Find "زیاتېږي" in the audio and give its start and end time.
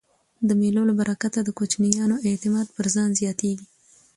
3.19-3.65